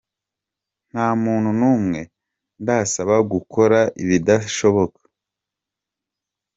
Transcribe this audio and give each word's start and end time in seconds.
Nta 0.91 1.07
muntu 1.23 1.49
numwe 1.59 1.99
ndasaba 2.61 3.15
gukora 3.31 3.79
ibidashoboka. 4.03 5.01